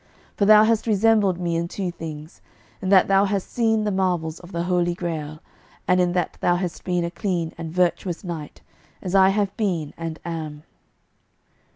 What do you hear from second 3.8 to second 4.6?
the marvels of